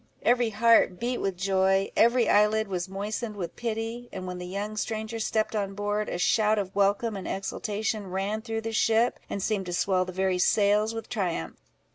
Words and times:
Every 0.23 0.49
heart 0.49 0.99
beat 0.99 1.19
with 1.19 1.37
joy, 1.37 1.91
every 1.95 2.27
eyelid 2.27 2.67
was 2.67 2.89
moistened 2.89 3.35
with 3.35 3.55
pity; 3.55 4.09
and 4.11 4.25
when 4.25 4.39
the 4.39 4.47
young 4.47 4.75
stranger 4.75 5.19
stepped 5.19 5.55
on 5.55 5.75
board, 5.75 6.09
a 6.09 6.17
shout 6.17 6.57
of 6.57 6.75
welcome 6.75 7.15
and 7.15 7.27
exultation 7.27 8.07
ran 8.09 8.41
through 8.41 8.61
the 8.61 8.71
ship, 8.73 9.19
and 9.29 9.43
seemed 9.43 9.67
to 9.67 9.73
swell 9.73 10.05
the 10.05 10.11
very 10.11 10.39
sails 10.39 10.95
with 10.95 11.07
triumph. 11.07 11.55